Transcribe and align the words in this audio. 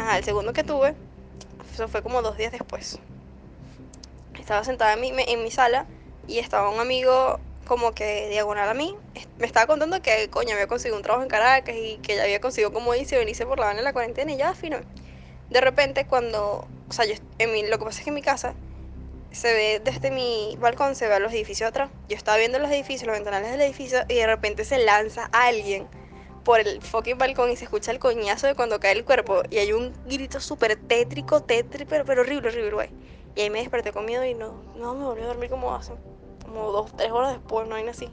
Ajá, 0.00 0.16
el 0.16 0.24
segundo 0.24 0.54
que 0.54 0.64
tuve, 0.64 0.94
eso 1.74 1.86
fue 1.86 2.02
como 2.02 2.22
dos 2.22 2.38
días 2.38 2.50
después. 2.52 2.98
Estaba 4.38 4.64
sentada 4.64 4.94
en 4.94 5.00
mi, 5.02 5.12
en 5.14 5.42
mi 5.42 5.50
sala 5.50 5.84
y 6.26 6.38
estaba 6.38 6.70
un 6.70 6.80
amigo 6.80 7.38
como 7.66 7.92
que 7.92 8.30
diagonal 8.30 8.70
a 8.70 8.72
mí. 8.72 8.96
Me 9.36 9.44
estaba 9.44 9.66
contando 9.66 10.00
que, 10.00 10.30
coño, 10.30 10.54
había 10.54 10.68
conseguido 10.68 10.96
un 10.96 11.02
trabajo 11.02 11.22
en 11.22 11.28
Caracas 11.28 11.76
y 11.76 11.98
que 11.98 12.16
ya 12.16 12.22
había 12.22 12.40
conseguido 12.40 12.72
como 12.72 12.94
dice 12.94 13.18
venirse 13.18 13.44
por 13.44 13.58
la 13.58 13.66
van 13.66 13.76
en 13.76 13.84
la 13.84 13.92
cuarentena 13.92 14.32
y 14.32 14.38
ya, 14.38 14.54
fino. 14.54 14.78
De 15.50 15.60
repente, 15.60 16.06
cuando, 16.06 16.66
o 16.88 16.92
sea, 16.94 17.04
yo, 17.04 17.12
en 17.36 17.52
mi, 17.52 17.66
lo 17.66 17.78
que 17.78 17.84
pasa 17.84 17.98
es 17.98 18.04
que 18.04 18.10
en 18.10 18.14
mi 18.14 18.22
casa 18.22 18.54
se 19.32 19.52
ve 19.52 19.82
desde 19.84 20.10
mi 20.10 20.56
balcón, 20.58 20.94
se 20.94 21.08
ve 21.08 21.20
los 21.20 21.30
edificios 21.30 21.68
atrás. 21.68 21.90
Yo 22.08 22.16
estaba 22.16 22.38
viendo 22.38 22.58
los 22.58 22.70
edificios, 22.70 23.06
los 23.06 23.16
ventanales 23.16 23.50
del 23.50 23.60
edificio 23.60 23.98
y 24.08 24.14
de 24.14 24.26
repente 24.26 24.64
se 24.64 24.78
lanza 24.78 25.28
alguien 25.30 25.88
por 26.44 26.60
el 26.60 26.80
fucking 26.82 27.18
balcón 27.18 27.50
y 27.50 27.56
se 27.56 27.64
escucha 27.64 27.90
el 27.92 27.98
coñazo 27.98 28.46
de 28.46 28.54
cuando 28.54 28.80
cae 28.80 28.92
el 28.92 29.04
cuerpo 29.04 29.42
y 29.50 29.58
hay 29.58 29.72
un 29.72 29.92
grito 30.06 30.40
súper 30.40 30.76
tétrico, 30.76 31.42
tétrico, 31.42 31.88
pero, 31.90 32.04
pero 32.04 32.22
horrible, 32.22 32.48
horrible, 32.48 32.70
güey. 32.72 32.90
Y 33.34 33.42
ahí 33.42 33.50
me 33.50 33.60
desperté 33.60 33.92
con 33.92 34.04
miedo 34.06 34.24
y 34.24 34.34
no, 34.34 34.62
no 34.76 34.94
me 34.94 35.04
volví 35.04 35.22
a 35.22 35.26
dormir 35.26 35.50
como 35.50 35.74
hace, 35.74 35.92
como 36.44 36.72
dos, 36.72 36.94
tres 36.96 37.10
horas 37.10 37.32
después, 37.32 37.68
no 37.68 37.74
hay 37.74 37.86
así. 37.88 38.08